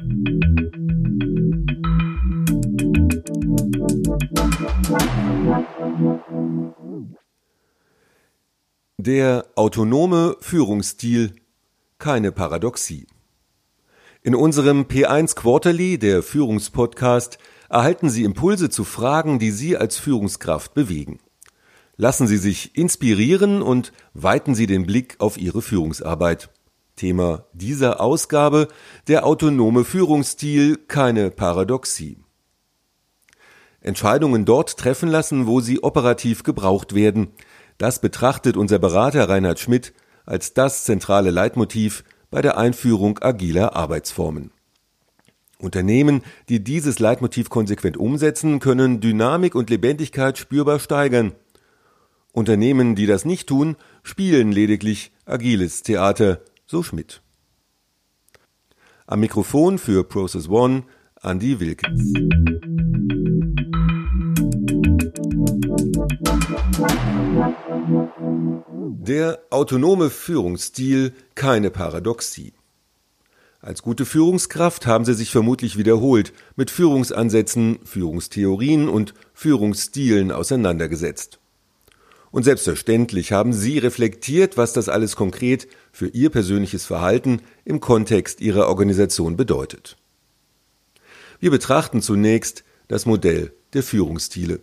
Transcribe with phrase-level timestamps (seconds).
[0.00, 0.06] Der
[9.56, 11.34] autonome Führungsstil
[11.98, 13.08] keine Paradoxie.
[14.22, 17.38] In unserem P1 Quarterly, der Führungspodcast,
[17.68, 21.18] erhalten Sie Impulse zu Fragen, die Sie als Führungskraft bewegen.
[21.96, 26.50] Lassen Sie sich inspirieren und weiten Sie den Blick auf Ihre Führungsarbeit.
[26.98, 28.68] Thema dieser Ausgabe
[29.06, 32.18] der autonome Führungsstil keine Paradoxie.
[33.80, 37.28] Entscheidungen dort treffen lassen, wo sie operativ gebraucht werden–
[37.78, 39.94] das betrachtet unser Berater Reinhard Schmidt
[40.26, 44.50] als das zentrale Leitmotiv bei der Einführung agiler Arbeitsformen.
[45.58, 51.32] Unternehmen, die dieses Leitmotiv konsequent umsetzen, können Dynamik und Lebendigkeit spürbar steigern.
[52.32, 57.22] Unternehmen, die das nicht tun, spielen lediglich agiles Theater, so Schmidt.
[59.06, 60.84] Am Mikrofon für Process One
[61.22, 62.12] Andy Wilkins.
[69.00, 72.52] Der autonome Führungsstil keine Paradoxie.
[73.60, 81.40] Als gute Führungskraft haben Sie sich vermutlich wiederholt mit Führungsansätzen, Führungstheorien und Führungsstilen auseinandergesetzt.
[82.30, 88.40] Und selbstverständlich haben Sie reflektiert, was das alles konkret für Ihr persönliches Verhalten im Kontext
[88.40, 89.96] Ihrer Organisation bedeutet.
[91.40, 94.60] Wir betrachten zunächst das Modell der Führungsstile.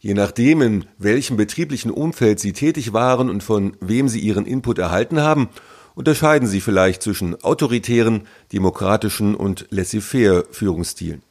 [0.00, 4.78] Je nachdem, in welchem betrieblichen Umfeld Sie tätig waren und von wem Sie Ihren Input
[4.78, 5.48] erhalten haben,
[5.94, 11.22] unterscheiden Sie vielleicht zwischen autoritären, demokratischen und laissez-faire Führungsstilen.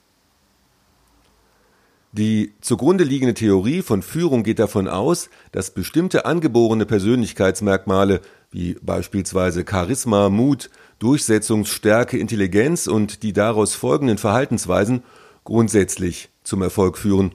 [2.14, 8.20] Die zugrunde liegende Theorie von Führung geht davon aus, dass bestimmte angeborene Persönlichkeitsmerkmale
[8.52, 15.04] wie beispielsweise Charisma, Mut, Durchsetzungsstärke, Intelligenz und die daraus folgenden Verhaltensweisen
[15.45, 17.34] grundsätzlich zum Erfolg führen.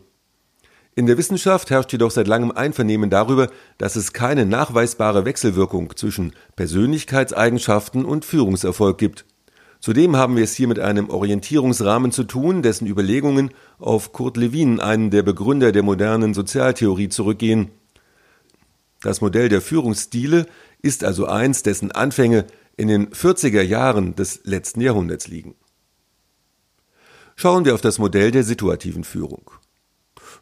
[0.94, 3.48] In der Wissenschaft herrscht jedoch seit langem Einvernehmen darüber,
[3.78, 9.24] dass es keine nachweisbare Wechselwirkung zwischen Persönlichkeitseigenschaften und Führungserfolg gibt.
[9.80, 14.80] Zudem haben wir es hier mit einem Orientierungsrahmen zu tun, dessen Überlegungen auf Kurt Lewin,
[14.80, 17.70] einen der Begründer der modernen Sozialtheorie, zurückgehen.
[19.02, 20.46] Das Modell der Führungsstile
[20.82, 25.54] ist also eins, dessen Anfänge in den 40er Jahren des letzten Jahrhunderts liegen.
[27.36, 29.50] Schauen wir auf das Modell der situativen Führung.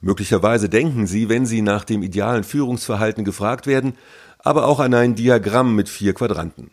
[0.00, 3.94] Möglicherweise denken Sie, wenn Sie nach dem idealen Führungsverhalten gefragt werden,
[4.38, 6.70] aber auch an ein Diagramm mit vier Quadranten.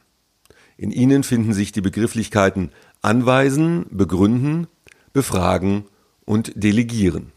[0.82, 2.72] In ihnen finden sich die Begrifflichkeiten
[3.04, 4.66] anweisen, begründen,
[5.14, 5.86] befragen
[6.26, 7.32] und delegieren.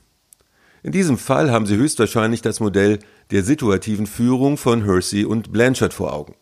[0.83, 3.01] In diesem Fall haben Sie höchstwahrscheinlich das Modell
[3.33, 6.37] der situativen Führung von Hersey und Blanchard vor Augen.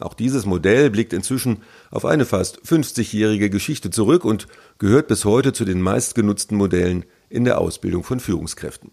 [0.00, 1.58] Auch dieses Modell blickt inzwischen
[1.92, 4.48] auf eine fast 50-jährige Geschichte zurück und
[4.80, 8.90] gehört bis heute zu den meistgenutzten Modellen in der Ausbildung von Führungskräften.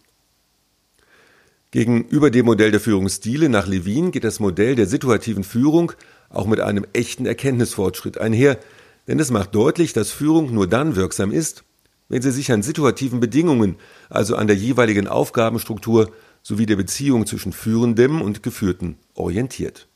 [1.72, 5.94] Gegenüber dem Modell der Führungsstile nach Levin geht das Modell der situativen Führung
[6.34, 8.58] auch mit einem echten Erkenntnisfortschritt einher,
[9.08, 11.64] denn es macht deutlich, dass Führung nur dann wirksam ist,
[12.10, 13.78] wenn sie sich an situativen Bedingungen,
[14.10, 16.12] also an der jeweiligen Aufgabenstruktur
[16.44, 19.88] sowie der Beziehung zwischen Führendem und Geführten orientiert.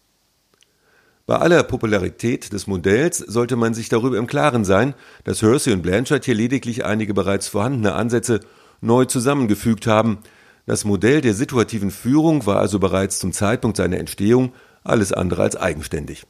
[1.26, 5.82] Bei aller Popularität des Modells sollte man sich darüber im Klaren sein, dass Hersey und
[5.82, 8.42] Blanchard hier lediglich einige bereits vorhandene Ansätze
[8.80, 10.20] neu zusammengefügt haben.
[10.68, 14.54] Das Modell der situativen Führung war also bereits zum Zeitpunkt seiner Entstehung
[14.86, 16.26] alles andere als eigenständig.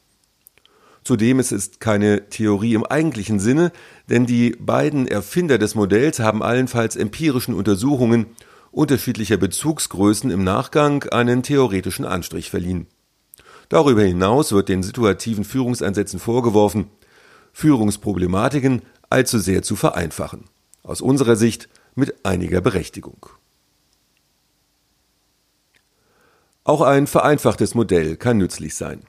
[1.03, 3.71] Zudem ist es keine Theorie im eigentlichen Sinne,
[4.09, 8.25] denn die beiden Erfinder des Modells haben allenfalls empirischen Untersuchungen
[8.71, 12.87] unterschiedlicher Bezugsgrößen im Nachgang einen theoretischen Anstrich verliehen.
[13.69, 16.89] Darüber hinaus wird den situativen Führungsansätzen vorgeworfen,
[17.53, 20.45] Führungsproblematiken allzu sehr zu vereinfachen.
[20.83, 23.27] Aus unserer Sicht mit einiger Berechtigung.
[26.65, 29.03] Auch ein vereinfachtes Modell kann nützlich sein.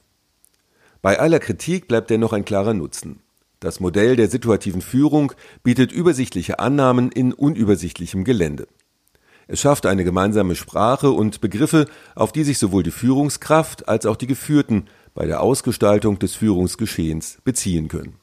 [1.00, 3.22] Bei aller Kritik bleibt dennoch ein klarer Nutzen.
[3.60, 5.32] Das Modell der situativen Führung
[5.62, 8.68] bietet übersichtliche Annahmen in unübersichtlichem Gelände.
[9.48, 14.16] Es schafft eine gemeinsame Sprache und Begriffe, auf die sich sowohl die Führungskraft als auch
[14.16, 14.84] die Geführten
[15.14, 18.16] bei der Ausgestaltung des Führungsgeschehens beziehen können.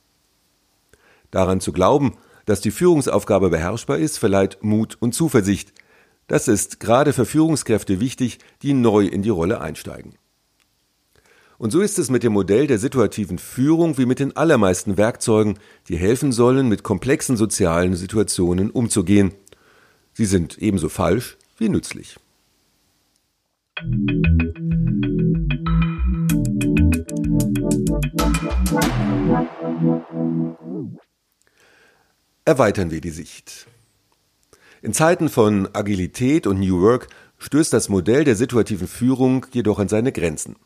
[1.31, 5.73] Daran zu glauben, dass die Führungsaufgabe beherrschbar ist, verleiht Mut und Zuversicht.
[6.33, 10.15] Das ist gerade für Führungskräfte wichtig, die neu in die Rolle einsteigen.
[11.59, 15.59] Und so ist es mit dem Modell der situativen Führung wie mit den allermeisten Werkzeugen,
[15.89, 19.35] die helfen sollen, mit komplexen sozialen Situationen umzugehen
[20.13, 22.17] Sie sind ebenso falsch wie nützlich.
[32.43, 33.67] Erweitern wir die Sicht.
[34.83, 37.07] In Zeiten von Agilität und New Work
[37.37, 40.57] stößt das Modell der situativen Führung jedoch an seine Grenzen.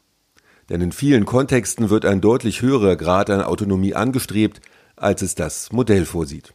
[0.69, 4.60] Denn in vielen Kontexten wird ein deutlich höherer Grad an Autonomie angestrebt,
[4.96, 6.52] als es das Modell vorsieht.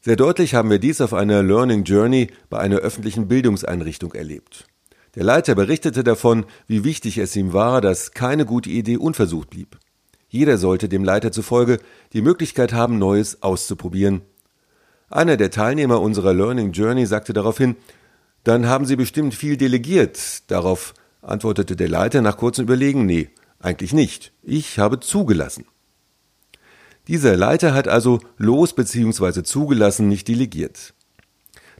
[0.00, 4.66] Sehr deutlich haben wir dies auf einer Learning Journey bei einer öffentlichen Bildungseinrichtung erlebt.
[5.14, 9.78] Der Leiter berichtete davon, wie wichtig es ihm war, dass keine gute Idee unversucht blieb.
[10.26, 11.78] Jeder sollte dem Leiter zufolge
[12.12, 14.22] die Möglichkeit haben, Neues auszuprobieren.
[15.14, 17.76] Einer der Teilnehmer unserer Learning Journey sagte daraufhin,
[18.42, 20.50] dann haben Sie bestimmt viel delegiert.
[20.50, 23.28] Darauf antwortete der Leiter nach kurzem Überlegen, nee,
[23.60, 24.32] eigentlich nicht.
[24.42, 25.66] Ich habe zugelassen.
[27.06, 29.44] Dieser Leiter hat also los bzw.
[29.44, 30.94] zugelassen, nicht delegiert.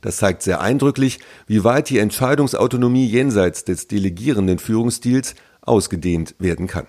[0.01, 6.87] Das zeigt sehr eindrücklich, wie weit die Entscheidungsautonomie jenseits des delegierenden Führungsstils ausgedehnt werden kann.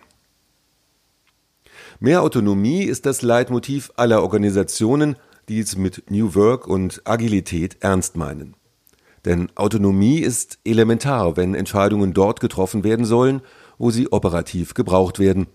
[2.00, 5.16] Mehr Autonomie ist das Leitmotiv aller Organisationen,
[5.50, 8.56] die es mit New Work und Agilität ernst meinen.
[9.26, 13.42] Denn Autonomie ist elementar, wenn Entscheidungen dort getroffen werden sollen,
[13.78, 15.48] wo sie operativ gebraucht werden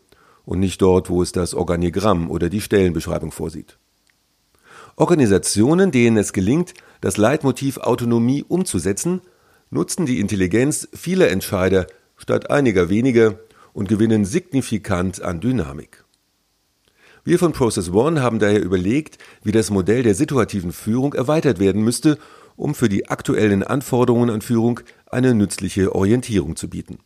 [0.44, 3.78] und nicht dort, wo es das Organigramm oder die Stellenbeschreibung vorsieht.
[4.96, 9.22] Organisationen, denen es gelingt, das Leitmotiv Autonomie umzusetzen,
[9.70, 13.38] nutzen die Intelligenz vieler Entscheider statt einiger weniger
[13.72, 16.04] und gewinnen signifikant an Dynamik.
[17.24, 21.82] Wir von Process One haben daher überlegt, wie das Modell der situativen Führung erweitert werden
[21.82, 22.18] müsste,
[22.56, 26.98] um für die aktuellen Anforderungen an Führung eine nützliche Orientierung zu bieten.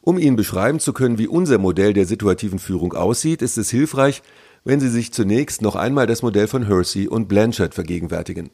[0.00, 4.22] Um Ihnen beschreiben zu können, wie unser Modell der situativen Führung aussieht, ist es hilfreich,
[4.64, 8.50] wenn Sie sich zunächst noch einmal das Modell von Hersey und Blanchard vergegenwärtigen.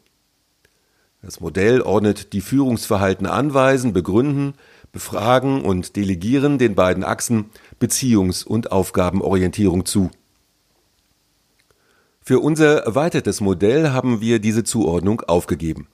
[1.23, 4.55] Das Modell ordnet die Führungsverhalten anweisen, begründen,
[4.93, 7.47] befragen und delegieren den beiden Achsen
[7.81, 10.11] Beziehungs- und Aufgabenorientierung zu.
[12.29, 15.89] Für unser erweitertes Modell haben wir diese Zuordnung aufgegeben.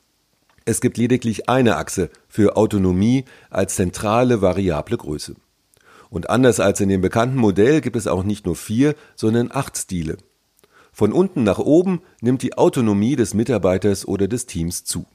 [0.65, 5.37] Es gibt lediglich eine Achse für Autonomie als zentrale variable Größe.
[6.11, 9.79] Und anders als in dem bekannten Modell gibt es auch nicht nur vier, sondern acht
[9.79, 10.17] Stile.
[10.91, 15.07] Von unten nach oben nimmt die Autonomie des Mitarbeiters oder des Teams zu.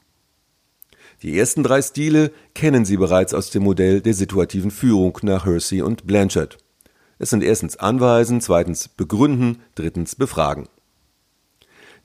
[1.21, 5.81] Die ersten drei Stile kennen Sie bereits aus dem Modell der situativen Führung nach Hersey
[5.81, 6.60] und Blanchard.
[7.18, 10.69] Es sind erstens Anweisen, zweitens Begründen, drittens Befragen.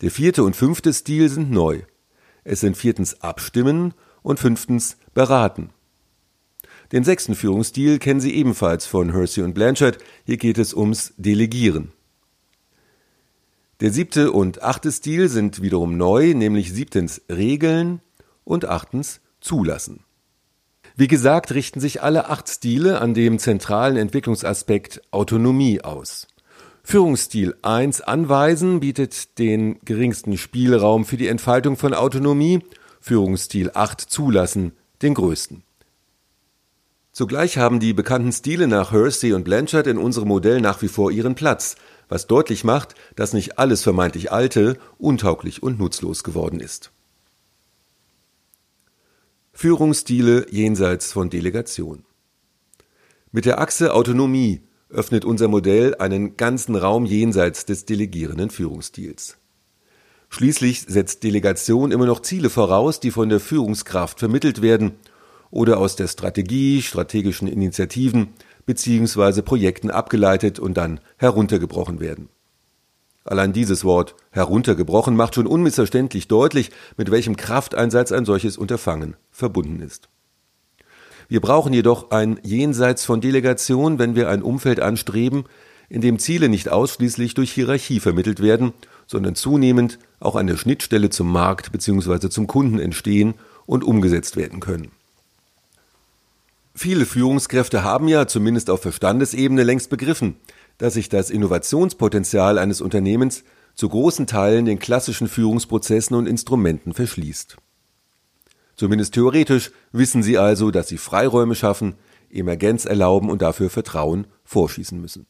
[0.00, 1.82] Der vierte und fünfte Stil sind neu.
[2.43, 5.70] Es sind viertens Abstimmen und fünftens Beraten.
[6.93, 9.99] Den sechsten Führungsstil kennen Sie ebenfalls von Hersey und Blanchard.
[10.25, 11.93] Hier geht es ums Delegieren.
[13.81, 18.00] Der siebte und achte Stil sind wiederum neu, nämlich siebtens Regeln
[18.44, 20.05] und achtens Zulassen.
[20.97, 26.29] Wie gesagt, richten sich alle acht Stile an dem zentralen Entwicklungsaspekt Autonomie aus.
[26.87, 32.61] Führungsstil 1 Anweisen bietet den geringsten Spielraum für die Entfaltung von Autonomie,
[33.01, 35.63] Führungsstil 8 Zulassen den größten.
[37.11, 41.11] Zugleich haben die bekannten Stile nach Hersey und Blanchard in unserem Modell nach wie vor
[41.11, 41.77] ihren Platz,
[42.11, 46.93] was deutlich macht, dass nicht alles vermeintlich Alte untauglich und nutzlos geworden ist.
[49.55, 52.05] Führungsstile jenseits von Delegation.
[53.33, 54.61] Mit der Achse Autonomie
[54.94, 59.37] öffnet unser Modell einen ganzen Raum jenseits des delegierenden Führungsstils.
[60.30, 64.92] Schließlich setzt Delegation immer noch Ziele voraus, die von der Führungskraft vermittelt werden
[65.50, 68.30] oder aus der Strategie, strategischen Initiativen
[68.66, 69.42] bzw.
[69.42, 72.28] Projekten abgeleitet und dann heruntergebrochen werden.
[73.25, 79.80] Allein dieses Wort heruntergebrochen macht schon unmissverständlich deutlich, mit welchem Krafteinsatz ein solches Unterfangen verbunden
[79.80, 80.09] ist.
[81.28, 85.45] Wir brauchen jedoch ein Jenseits von Delegation, wenn wir ein Umfeld anstreben,
[85.88, 88.73] in dem Ziele nicht ausschließlich durch Hierarchie vermittelt werden,
[89.07, 92.31] sondern zunehmend auch an der Schnittstelle zum Markt bzw.
[92.31, 93.35] zum Kunden entstehen
[93.66, 94.90] und umgesetzt werden können.
[96.75, 100.37] Viele Führungskräfte haben ja zumindest auf Verstandesebene längst begriffen,
[100.78, 103.45] dass sich das Innovationspotenzial eines Unternehmens
[103.76, 107.57] zu großen Teilen den klassischen Führungsprozessen und Instrumenten verschließt.
[108.76, 111.95] Zumindest theoretisch wissen sie also, dass sie Freiräume schaffen,
[112.31, 115.26] Emergenz erlauben und dafür Vertrauen vorschießen müssen.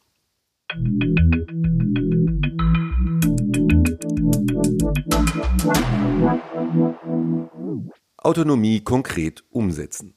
[8.17, 10.15] Autonomie konkret umsetzen.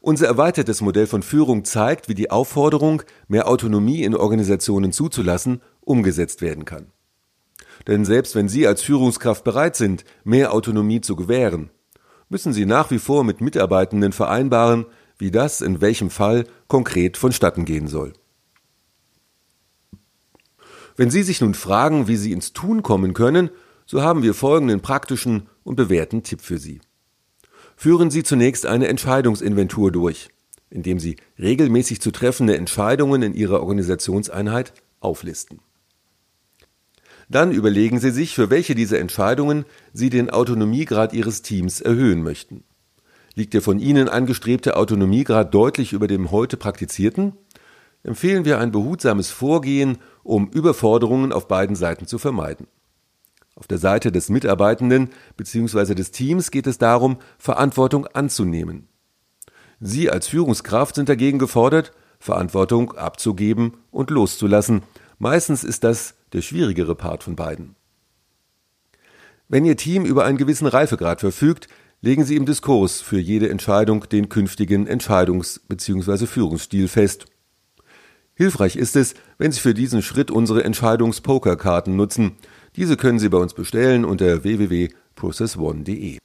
[0.00, 6.40] Unser erweitertes Modell von Führung zeigt, wie die Aufforderung, mehr Autonomie in Organisationen zuzulassen, umgesetzt
[6.40, 6.86] werden kann.
[7.88, 11.70] Denn selbst wenn Sie als Führungskraft bereit sind, mehr Autonomie zu gewähren,
[12.32, 14.86] müssen sie nach wie vor mit Mitarbeitenden vereinbaren,
[15.18, 18.14] wie das in welchem Fall konkret vonstatten gehen soll.
[20.96, 23.50] Wenn Sie sich nun fragen, wie Sie ins Tun kommen können,
[23.84, 26.80] so haben wir folgenden praktischen und bewährten Tipp für Sie.
[27.76, 30.30] Führen Sie zunächst eine Entscheidungsinventur durch,
[30.70, 35.60] indem Sie regelmäßig zu treffende Entscheidungen in Ihrer Organisationseinheit auflisten.
[37.32, 42.62] Dann überlegen Sie sich, für welche dieser Entscheidungen Sie den Autonomiegrad Ihres Teams erhöhen möchten.
[43.34, 47.32] Liegt der von Ihnen angestrebte Autonomiegrad deutlich über dem heute praktizierten?
[48.02, 52.66] Empfehlen wir ein behutsames Vorgehen, um Überforderungen auf beiden Seiten zu vermeiden.
[53.54, 55.08] Auf der Seite des Mitarbeitenden
[55.38, 55.94] bzw.
[55.94, 58.88] des Teams geht es darum, Verantwortung anzunehmen.
[59.80, 64.82] Sie als Führungskraft sind dagegen gefordert, Verantwortung abzugeben und loszulassen.
[65.18, 67.76] Meistens ist das der schwierigere Part von beiden.
[69.48, 71.68] Wenn Ihr Team über einen gewissen Reifegrad verfügt,
[72.00, 76.26] legen Sie im Diskurs für jede Entscheidung den künftigen Entscheidungs- bzw.
[76.26, 77.26] Führungsstil fest.
[78.34, 82.36] Hilfreich ist es, wenn Sie für diesen Schritt unsere Entscheidungspokerkarten nutzen.
[82.76, 86.18] Diese können Sie bei uns bestellen unter www.processone.de.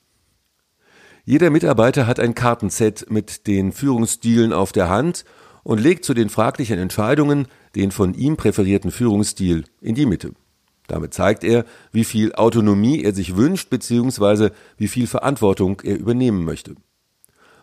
[1.26, 5.26] Jeder Mitarbeiter hat ein Kartenset mit den Führungsstilen auf der Hand
[5.64, 10.31] und legt zu den fraglichen Entscheidungen den von ihm präferierten Führungsstil in die Mitte.
[10.88, 14.50] Damit zeigt er, wie viel Autonomie er sich wünscht bzw.
[14.77, 16.75] wie viel Verantwortung er übernehmen möchte.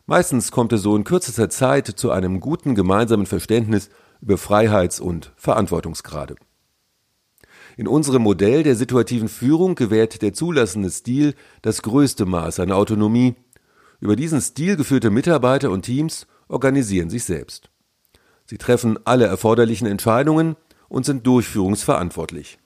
[0.06, 3.90] Meistens kommt es so in kürzester Zeit zu einem guten gemeinsamen Verständnis
[4.20, 6.36] über Freiheits- und Verantwortungsgrade.
[7.76, 13.34] In unserem Modell der situativen Führung gewährt der zulassende Stil das größte Maß an Autonomie.
[13.98, 17.70] Über diesen Stil geführte Mitarbeiter und Teams organisieren sich selbst.
[18.46, 20.56] Sie treffen alle erforderlichen Entscheidungen
[20.88, 22.58] und sind durchführungsverantwortlich.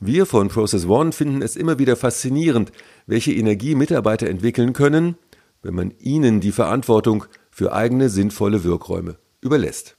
[0.00, 2.72] Wir von Process One finden es immer wieder faszinierend,
[3.06, 5.16] welche Energie Mitarbeiter entwickeln können,
[5.62, 9.96] wenn man ihnen die Verantwortung für eigene sinnvolle Wirkräume überlässt.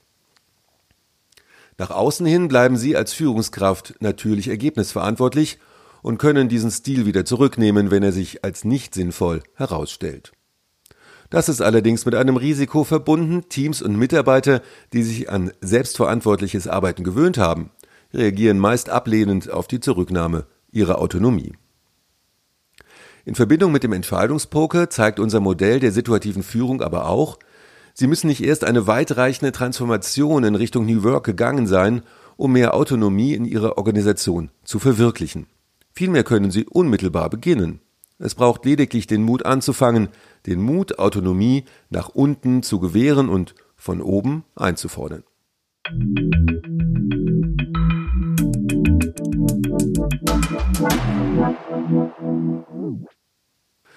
[1.78, 5.58] Nach außen hin bleiben sie als Führungskraft natürlich ergebnisverantwortlich
[6.02, 10.32] und können diesen Stil wieder zurücknehmen, wenn er sich als nicht sinnvoll herausstellt.
[11.30, 13.48] Das ist allerdings mit einem Risiko verbunden.
[13.48, 14.62] Teams und Mitarbeiter,
[14.92, 17.70] die sich an selbstverantwortliches Arbeiten gewöhnt haben,
[18.12, 21.54] reagieren meist ablehnend auf die Zurücknahme ihrer Autonomie.
[23.24, 27.38] In Verbindung mit dem Entscheidungspoker zeigt unser Modell der situativen Führung aber auch,
[27.96, 32.02] Sie müssen nicht erst eine weitreichende Transformation in Richtung New Work gegangen sein,
[32.36, 35.46] um mehr Autonomie in Ihrer Organisation zu verwirklichen.
[35.92, 37.80] Vielmehr können Sie unmittelbar beginnen.
[38.24, 40.08] Es braucht lediglich den Mut anzufangen,
[40.46, 45.24] den Mut, Autonomie nach unten zu gewähren und von oben einzufordern.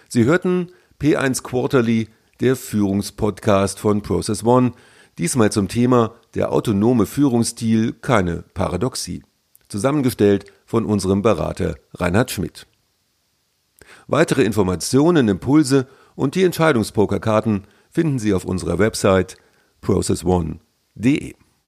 [0.10, 2.10] Sie hörten P1 Quarterly,
[2.42, 4.74] der Führungspodcast von Process One,
[5.18, 9.24] diesmal zum Thema der autonome Führungsstil, keine Paradoxie.
[9.70, 12.68] Zusammengestellt von unserem Berater Reinhard Schmidt.
[14.08, 19.38] Weitere Informationen, Impulse und die Entscheidungspokerkarten finden Sie auf unserer Website
[19.82, 21.36] processone.de.